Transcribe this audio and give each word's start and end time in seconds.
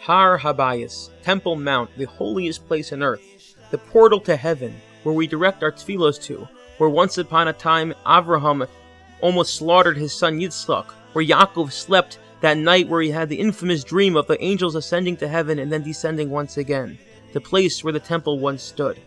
Har 0.00 0.38
Habayis, 0.38 1.10
Temple 1.22 1.56
Mount, 1.56 1.90
the 1.96 2.06
holiest 2.06 2.66
place 2.66 2.92
on 2.92 3.02
earth, 3.02 3.22
the 3.70 3.78
portal 3.78 4.20
to 4.20 4.36
heaven, 4.36 4.74
where 5.04 5.14
we 5.14 5.28
direct 5.28 5.62
our 5.62 5.70
tefillos 5.70 6.20
to, 6.24 6.48
where 6.78 6.90
once 6.90 7.18
upon 7.18 7.46
a 7.46 7.52
time 7.52 7.94
Avraham 8.04 8.66
almost 9.20 9.54
slaughtered 9.54 9.96
his 9.96 10.12
son 10.12 10.40
Yitzchak, 10.40 10.86
where 11.12 11.24
Yaakov 11.24 11.70
slept 11.70 12.18
that 12.40 12.58
night 12.58 12.88
where 12.88 13.02
he 13.02 13.10
had 13.10 13.28
the 13.28 13.38
infamous 13.38 13.84
dream 13.84 14.16
of 14.16 14.26
the 14.26 14.42
angels 14.42 14.74
ascending 14.74 15.16
to 15.18 15.28
heaven 15.28 15.58
and 15.58 15.72
then 15.72 15.82
descending 15.82 16.30
once 16.30 16.56
again, 16.56 16.98
the 17.32 17.40
place 17.40 17.82
where 17.82 17.92
the 17.92 18.00
temple 18.00 18.38
once 18.38 18.62
stood. 18.62 18.98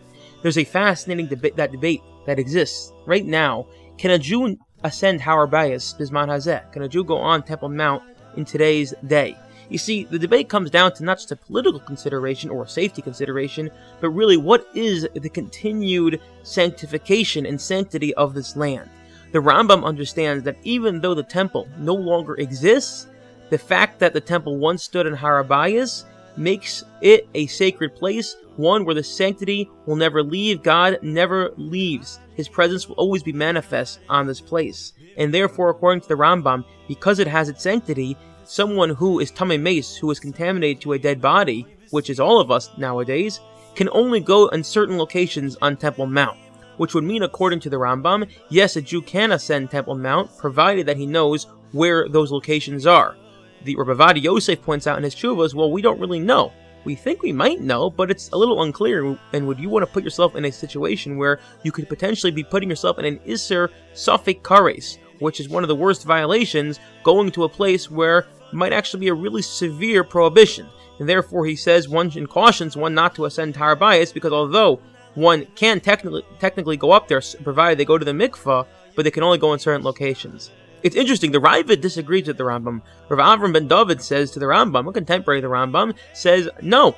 There's 0.42 0.58
a 0.58 0.64
fascinating 0.64 1.26
debate 1.26 1.56
that 1.56 1.72
debate 1.72 2.02
that 2.26 2.38
exists 2.38 2.92
right 3.06 3.24
now. 3.24 3.66
Can 3.98 4.10
a 4.10 4.18
Jew 4.18 4.56
ascend 4.82 5.20
Har 5.20 5.46
Habayis 5.46 5.98
Bisman 5.98 6.28
Hazeh? 6.28 6.72
Can 6.72 6.82
a 6.82 6.88
Jew 6.88 7.04
go 7.04 7.18
on 7.18 7.42
Temple 7.42 7.68
Mount 7.68 8.02
in 8.36 8.44
today's 8.44 8.94
day? 9.06 9.36
You 9.68 9.78
see, 9.78 10.04
the 10.04 10.18
debate 10.18 10.48
comes 10.48 10.70
down 10.70 10.94
to 10.94 11.04
not 11.04 11.18
just 11.18 11.30
a 11.30 11.36
political 11.36 11.78
consideration 11.78 12.50
or 12.50 12.64
a 12.64 12.68
safety 12.68 13.02
consideration, 13.02 13.70
but 14.00 14.10
really 14.10 14.36
what 14.36 14.66
is 14.74 15.06
the 15.14 15.28
continued 15.28 16.20
sanctification 16.42 17.46
and 17.46 17.60
sanctity 17.60 18.12
of 18.14 18.34
this 18.34 18.56
land. 18.56 18.90
The 19.30 19.38
Rambam 19.38 19.84
understands 19.84 20.42
that 20.44 20.56
even 20.64 21.00
though 21.00 21.14
the 21.14 21.22
temple 21.22 21.68
no 21.78 21.94
longer 21.94 22.34
exists, 22.34 23.06
the 23.50 23.58
fact 23.58 23.98
that 23.98 24.12
the 24.12 24.20
temple 24.20 24.56
once 24.56 24.82
stood 24.82 25.06
in 25.06 25.14
Har 25.14 25.44
Habayis 25.44 26.04
makes 26.36 26.84
it 27.02 27.28
a 27.34 27.46
sacred 27.46 27.94
place, 27.94 28.36
one 28.56 28.84
where 28.84 28.94
the 28.94 29.02
sanctity 29.02 29.68
will 29.86 29.96
never 29.96 30.22
leave. 30.22 30.62
God 30.62 30.98
never 31.02 31.52
leaves. 31.56 32.20
His 32.34 32.48
presence 32.48 32.88
will 32.88 32.96
always 32.96 33.22
be 33.22 33.32
manifest 33.32 34.00
on 34.08 34.26
this 34.26 34.40
place. 34.40 34.92
And 35.16 35.34
therefore, 35.34 35.70
according 35.70 36.02
to 36.02 36.08
the 36.08 36.14
Rambam, 36.14 36.64
because 36.88 37.18
it 37.18 37.26
has 37.26 37.48
its 37.48 37.62
sanctity, 37.62 38.16
someone 38.44 38.90
who 38.90 39.20
is 39.20 39.30
Tamei 39.30 39.60
Meis, 39.60 39.96
who 39.96 40.10
is 40.10 40.20
contaminated 40.20 40.80
to 40.82 40.92
a 40.92 40.98
dead 40.98 41.20
body, 41.20 41.66
which 41.90 42.10
is 42.10 42.20
all 42.20 42.40
of 42.40 42.50
us 42.50 42.70
nowadays, 42.78 43.40
can 43.74 43.88
only 43.92 44.20
go 44.20 44.48
in 44.48 44.64
certain 44.64 44.98
locations 44.98 45.56
on 45.62 45.76
Temple 45.76 46.06
Mount. 46.06 46.38
Which 46.76 46.94
would 46.94 47.04
mean, 47.04 47.22
according 47.22 47.60
to 47.60 47.70
the 47.70 47.76
Rambam, 47.76 48.28
yes, 48.48 48.76
a 48.76 48.82
Jew 48.82 49.02
can 49.02 49.32
ascend 49.32 49.70
Temple 49.70 49.96
Mount, 49.96 50.34
provided 50.38 50.86
that 50.86 50.96
he 50.96 51.06
knows 51.06 51.46
where 51.72 52.08
those 52.08 52.32
locations 52.32 52.86
are. 52.86 53.16
The 53.64 53.76
Rabbi 53.76 54.18
Yosef 54.18 54.62
points 54.62 54.86
out 54.86 54.96
in 54.96 55.04
his 55.04 55.14
teshuvos, 55.14 55.54
well, 55.54 55.70
we 55.70 55.82
don't 55.82 56.00
really 56.00 56.20
know. 56.20 56.52
We 56.84 56.94
think 56.94 57.22
we 57.22 57.32
might 57.32 57.60
know, 57.60 57.90
but 57.90 58.10
it's 58.10 58.30
a 58.30 58.36
little 58.36 58.62
unclear. 58.62 59.18
And 59.32 59.46
would 59.46 59.58
you 59.58 59.68
want 59.68 59.86
to 59.86 59.92
put 59.92 60.02
yourself 60.02 60.34
in 60.34 60.46
a 60.46 60.52
situation 60.52 61.18
where 61.18 61.40
you 61.62 61.72
could 61.72 61.88
potentially 61.88 62.32
be 62.32 62.42
putting 62.42 62.70
yourself 62.70 62.98
in 62.98 63.04
an 63.04 63.18
Isser 63.20 63.68
Safik 63.92 64.40
Kares, 64.40 64.96
which 65.18 65.40
is 65.40 65.48
one 65.48 65.62
of 65.62 65.68
the 65.68 65.74
worst 65.74 66.04
violations, 66.04 66.80
going 67.04 67.30
to 67.32 67.44
a 67.44 67.48
place 67.48 67.90
where 67.90 68.26
might 68.52 68.72
actually 68.72 69.00
be 69.00 69.08
a 69.08 69.14
really 69.14 69.42
severe 69.42 70.02
prohibition. 70.02 70.66
And 70.98 71.08
therefore, 71.08 71.46
he 71.46 71.56
says 71.56 71.88
one 71.88 72.10
and 72.16 72.28
cautions 72.28 72.76
one 72.76 72.94
not 72.94 73.14
to 73.14 73.26
ascend 73.26 73.56
Har 73.56 73.76
Habayis 73.76 74.12
because 74.12 74.32
although 74.32 74.80
one 75.14 75.46
can 75.54 75.80
technically 75.80 76.22
technically 76.38 76.76
go 76.76 76.92
up 76.92 77.08
there, 77.08 77.22
provided 77.42 77.78
they 77.78 77.84
go 77.84 77.98
to 77.98 78.04
the 78.04 78.12
mikvah, 78.12 78.66
but 78.94 79.04
they 79.04 79.10
can 79.10 79.22
only 79.22 79.38
go 79.38 79.52
in 79.52 79.58
certain 79.58 79.82
locations. 79.82 80.50
It's 80.82 80.96
interesting. 80.96 81.32
The 81.32 81.40
Raavad 81.40 81.80
disagrees 81.80 82.26
with 82.26 82.38
the 82.38 82.44
Rambam. 82.44 82.82
Rav 83.08 83.38
Avram 83.38 83.52
ben 83.52 83.68
David 83.68 84.02
says 84.02 84.30
to 84.32 84.38
the 84.38 84.46
Rambam, 84.46 84.88
a 84.88 84.92
contemporary 84.92 85.38
of 85.38 85.42
the 85.42 85.48
Rambam, 85.48 85.94
says 86.14 86.48
no. 86.62 86.96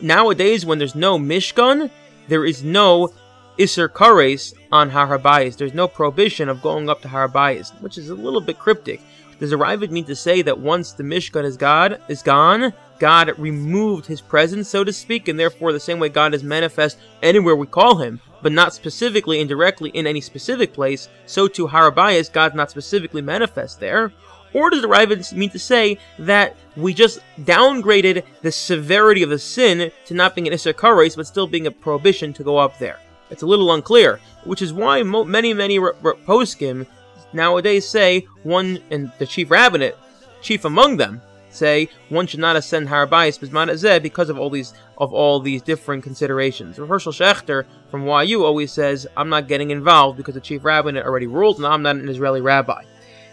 Nowadays, 0.00 0.64
when 0.64 0.78
there's 0.78 0.94
no 0.94 1.18
Mishkan, 1.18 1.90
there 2.28 2.44
is 2.44 2.62
no 2.62 3.12
Isser 3.58 3.88
Kares 3.88 4.54
on 4.70 4.90
Har 4.90 5.18
Habayis. 5.18 5.56
There's 5.56 5.74
no 5.74 5.88
prohibition 5.88 6.48
of 6.48 6.62
going 6.62 6.88
up 6.88 7.02
to 7.02 7.08
Har 7.08 7.28
Habayis, 7.28 7.78
which 7.80 7.98
is 7.98 8.08
a 8.08 8.14
little 8.14 8.40
bit 8.40 8.58
cryptic. 8.58 9.00
Does 9.40 9.52
Raavad 9.52 9.90
mean 9.90 10.04
to 10.04 10.16
say 10.16 10.42
that 10.42 10.58
once 10.58 10.92
the 10.92 11.02
Mishkan 11.02 11.44
is 11.44 11.56
God 11.56 12.00
is 12.08 12.22
gone, 12.22 12.72
God 12.98 13.38
removed 13.38 14.06
his 14.06 14.20
presence, 14.20 14.68
so 14.68 14.84
to 14.84 14.92
speak, 14.92 15.28
and 15.28 15.38
therefore 15.38 15.72
the 15.72 15.80
same 15.80 15.98
way 15.98 16.08
God 16.08 16.34
is 16.34 16.42
manifest 16.42 16.98
anywhere 17.22 17.56
we 17.56 17.66
call 17.66 17.96
him, 17.96 18.20
but 18.42 18.52
not 18.52 18.74
specifically 18.74 19.40
and 19.40 19.48
directly 19.48 19.90
in 19.90 20.06
any 20.06 20.20
specific 20.20 20.72
place, 20.72 21.08
so 21.26 21.48
too 21.48 21.66
Har 21.66 21.90
Habayis, 21.90 22.32
God's 22.32 22.54
not 22.54 22.70
specifically 22.70 23.22
manifest 23.22 23.80
there? 23.80 24.12
Or 24.54 24.70
does 24.70 24.82
the 24.82 24.88
Raavad 24.88 25.32
mean 25.34 25.50
to 25.50 25.58
say 25.58 25.98
that 26.18 26.56
we 26.76 26.94
just 26.94 27.20
downgraded 27.42 28.24
the 28.42 28.52
severity 28.52 29.22
of 29.22 29.30
the 29.30 29.38
sin 29.38 29.92
to 30.06 30.14
not 30.14 30.34
being 30.34 30.46
an 30.46 30.54
Isser 30.54 30.72
Kares, 30.72 31.16
but 31.16 31.26
still 31.26 31.46
being 31.46 31.66
a 31.66 31.70
prohibition 31.70 32.32
to 32.34 32.44
go 32.44 32.56
up 32.56 32.78
there? 32.78 32.98
It's 33.30 33.42
a 33.42 33.46
little 33.46 33.72
unclear, 33.74 34.20
which 34.44 34.62
is 34.62 34.72
why 34.72 35.02
mo- 35.02 35.24
many, 35.24 35.52
many 35.52 35.78
r- 35.78 35.96
r- 36.02 36.14
poskim 36.26 36.86
nowadays 37.34 37.86
say 37.86 38.26
one, 38.42 38.78
and 38.90 39.12
the 39.18 39.26
chief 39.26 39.50
rabbinate, 39.50 39.96
chief 40.40 40.64
among 40.64 40.96
them, 40.96 41.20
say 41.50 41.88
one 42.08 42.26
should 42.26 42.40
not 42.40 42.56
ascend 42.56 42.88
Har 42.88 43.06
Habayis 43.06 43.38
Bisman 43.38 44.02
because 44.02 44.28
of 44.28 44.38
all 44.38 44.50
these 44.50 44.74
of 44.96 45.12
all 45.12 45.40
these 45.40 45.62
different 45.62 46.02
considerations. 46.02 46.76
Hershel 46.76 47.12
Schachter 47.12 47.64
from 47.90 48.06
YU 48.06 48.44
always 48.44 48.72
says, 48.72 49.06
"I'm 49.16 49.28
not 49.28 49.48
getting 49.48 49.70
involved 49.70 50.16
because 50.16 50.34
the 50.34 50.40
chief 50.40 50.64
rabbinate 50.64 51.04
already 51.04 51.26
ruled, 51.26 51.56
and 51.56 51.66
I'm 51.66 51.82
not 51.82 51.96
an 51.96 52.08
Israeli 52.08 52.40
rabbi." 52.40 52.82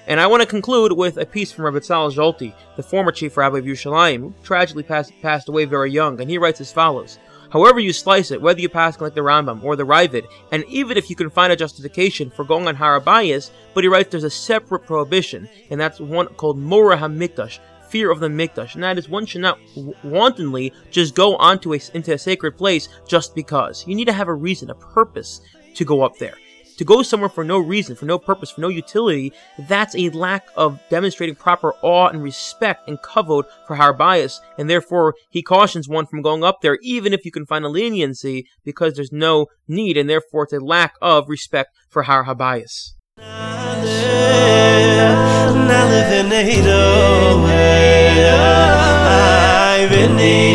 And 0.07 0.19
I 0.19 0.27
want 0.27 0.41
to 0.41 0.47
conclude 0.47 0.91
with 0.91 1.17
a 1.17 1.25
piece 1.25 1.51
from 1.51 1.65
Rabbi 1.65 1.79
Tzal 1.79 2.13
Zolti, 2.13 2.53
the 2.75 2.83
former 2.83 3.11
chief 3.11 3.37
rabbi 3.37 3.57
of 3.57 3.65
Yerushalayim, 3.65 4.19
who 4.19 4.33
tragically 4.43 4.83
passed, 4.83 5.11
passed 5.23 5.49
away 5.49 5.65
very 5.65 5.89
young, 5.89 6.21
and 6.21 6.29
he 6.29 6.37
writes 6.37 6.61
as 6.61 6.71
follows. 6.71 7.17
However 7.49 7.79
you 7.79 7.91
slice 7.93 8.31
it, 8.31 8.41
whether 8.41 8.59
you 8.59 8.69
pass 8.69 8.99
like 8.99 9.15
the 9.15 9.21
Rambam 9.21 9.63
or 9.63 9.75
the 9.75 9.85
Raavad, 9.85 10.27
and 10.51 10.63
even 10.65 10.97
if 10.97 11.09
you 11.09 11.15
can 11.15 11.29
find 11.29 11.51
a 11.51 11.55
justification 11.55 12.29
for 12.29 12.43
going 12.43 12.67
on 12.67 12.75
Har 12.75 12.99
Habayis, 12.99 13.49
but 13.73 13.83
he 13.83 13.87
writes 13.87 14.09
there's 14.11 14.23
a 14.23 14.29
separate 14.29 14.85
prohibition, 14.85 15.49
and 15.69 15.79
that's 15.79 15.99
one 15.99 16.27
called 16.27 16.57
Mora 16.57 16.97
HaMikdash, 16.97 17.59
fear 17.95 18.11
of 18.11 18.19
the 18.19 18.27
Mikdash, 18.27 18.75
and 18.75 18.83
that 18.83 18.97
is 18.97 19.07
one 19.07 19.25
should 19.25 19.39
not 19.39 19.57
wantonly 20.03 20.73
just 20.91 21.15
go 21.15 21.37
onto 21.37 21.73
a, 21.73 21.79
into 21.93 22.11
a 22.11 22.17
sacred 22.17 22.57
place 22.57 22.89
just 23.07 23.33
because. 23.33 23.87
You 23.87 23.95
need 23.95 24.03
to 24.03 24.11
have 24.11 24.27
a 24.27 24.33
reason, 24.33 24.69
a 24.69 24.75
purpose 24.75 25.39
to 25.75 25.85
go 25.85 26.01
up 26.01 26.17
there 26.17 26.35
to 26.75 26.83
go 26.83 27.01
somewhere 27.01 27.29
for 27.29 27.45
no 27.45 27.57
reason, 27.57 27.95
for 27.95 28.03
no 28.03 28.19
purpose, 28.19 28.51
for 28.51 28.59
no 28.59 28.67
utility, 28.67 29.31
that's 29.59 29.95
a 29.95 30.09
lack 30.09 30.45
of 30.57 30.77
demonstrating 30.89 31.35
proper 31.35 31.73
awe 31.83 32.09
and 32.09 32.21
respect 32.21 32.89
and 32.89 33.01
kavod 33.01 33.45
for 33.65 33.77
Har 33.77 33.93
Habayis, 33.93 34.41
and 34.57 34.69
therefore 34.69 35.15
he 35.29 35.41
cautions 35.41 35.87
one 35.87 36.05
from 36.05 36.21
going 36.21 36.43
up 36.43 36.59
there, 36.61 36.77
even 36.81 37.13
if 37.13 37.23
you 37.23 37.31
can 37.31 37.45
find 37.45 37.63
a 37.63 37.69
leniency, 37.69 38.45
because 38.65 38.95
there's 38.95 39.13
no 39.13 39.47
need, 39.69 39.95
and 39.95 40.09
therefore 40.09 40.43
it's 40.43 40.51
a 40.51 40.59
lack 40.59 40.95
of 41.01 41.29
respect 41.29 41.69
for 41.89 42.03
Har 42.03 42.25
Habayis. 42.25 42.91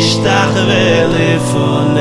שטאַ 0.09 0.51
געלעפן 0.55 1.97